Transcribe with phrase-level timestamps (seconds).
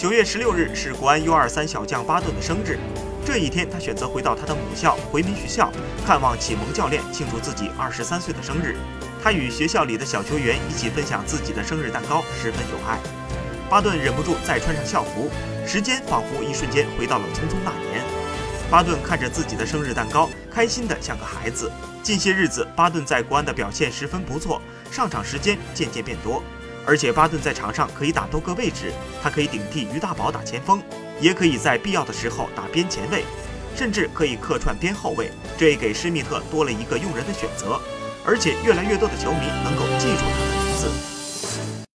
[0.00, 2.78] 九月十六日是国安 U23 小将巴顿的生日，
[3.22, 5.70] 这一天他选择回到他的母校回民学校，
[6.06, 8.78] 看望启蒙教练，庆祝自己二十三岁的生日。
[9.22, 12.98] 他与学校里的小球员一起分享自己的生日蛋糕，十分有爱。
[13.68, 15.30] 巴顿忍不住再穿上校服，
[15.66, 18.02] 时间仿佛一瞬间回到了匆匆那年。
[18.70, 21.70] 巴顿看着自己的生日蛋糕，开心的像个孩子。
[22.02, 26.42] 近些日子，巴顿在国安的表现十分不错，上场时间渐渐变多，
[26.86, 28.92] 而且巴顿在场上可以打多个位置，
[29.22, 30.82] 他可以顶替于大宝打前锋，
[31.20, 33.24] 也可以在必要的时候打边前卫，
[33.76, 37.80] 甚至可以客串边后卫，这也给施密特多了一个用人的选择。
[38.24, 40.59] 而且越来越多的球迷能够记住他的名字。